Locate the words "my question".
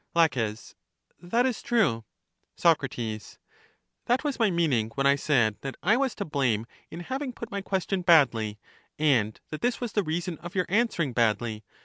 7.51-8.01